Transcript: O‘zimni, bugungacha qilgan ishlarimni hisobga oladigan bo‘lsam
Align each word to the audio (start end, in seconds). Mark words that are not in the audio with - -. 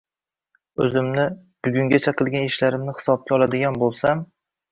O‘zimni, 0.85 1.25
bugungacha 1.67 2.13
qilgan 2.21 2.47
ishlarimni 2.49 2.97
hisobga 3.01 3.37
oladigan 3.39 3.79
bo‘lsam 3.85 4.27